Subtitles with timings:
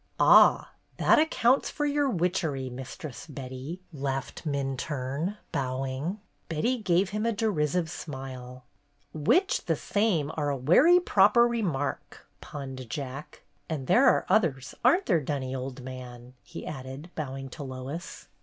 [0.19, 0.71] "Ah!
[0.97, 2.71] That accounts for your witchery.
[2.71, 6.19] Mistress Betty!" laughed Minturne, bowing.
[6.49, 8.63] Betty gave him a derisive smile.
[9.13, 13.43] "Witch the same are a werry proper re mark," punned Jack.
[13.69, 18.27] "And there are others, aren't there, Dunny, old man?" he added, bowing to Lois.